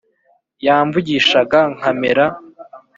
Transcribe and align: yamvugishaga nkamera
yamvugishaga 0.65 1.59
nkamera 1.75 2.25